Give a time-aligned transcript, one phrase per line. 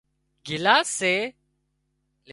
[0.47, 1.15] گلاسي سي